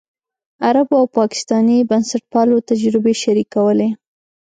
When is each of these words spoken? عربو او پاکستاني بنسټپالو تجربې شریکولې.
عربو 0.67 0.95
او 1.01 1.05
پاکستاني 1.19 1.77
بنسټپالو 1.89 2.55
تجربې 2.69 3.13
شریکولې. 3.23 3.89